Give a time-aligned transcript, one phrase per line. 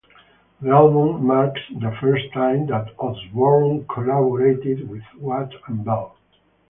[0.61, 6.17] The album marks the first time that Osbourne collaborated with Watt and Bell.